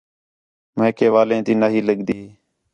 [0.77, 2.19] میکے والیں تی نا ہی لڳدی